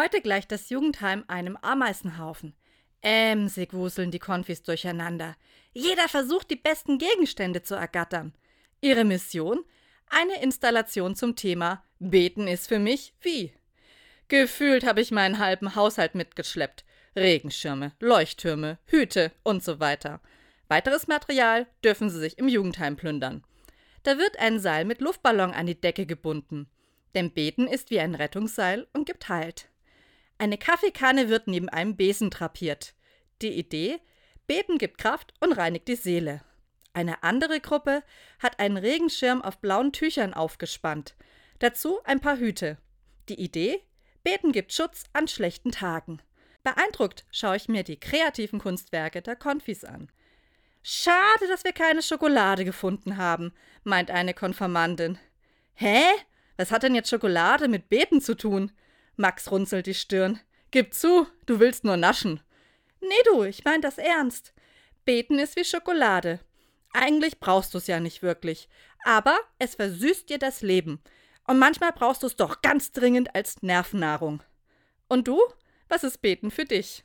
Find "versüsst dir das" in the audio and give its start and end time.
69.76-70.62